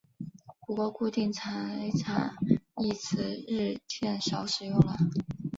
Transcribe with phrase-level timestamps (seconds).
[0.65, 2.35] 不过固定财产
[2.77, 4.97] 一词日渐少使用了。